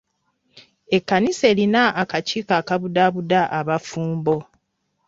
[0.95, 4.35] Ekkanisa erina akakiiko akabudaabuda abafumbo.